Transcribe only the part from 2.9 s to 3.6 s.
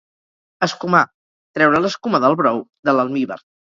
de l'almívar